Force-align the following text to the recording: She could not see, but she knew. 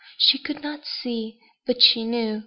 She 0.17 0.39
could 0.39 0.63
not 0.63 0.83
see, 0.83 1.37
but 1.67 1.79
she 1.83 2.03
knew. 2.05 2.39